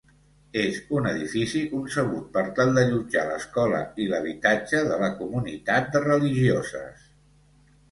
[0.59, 7.09] És un edifici concebut per tal d'allotjar l'escola i l'habitatge de la comunitat de religioses.